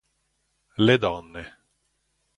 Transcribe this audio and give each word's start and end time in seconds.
Le 0.77 0.97
donne. 0.97 1.45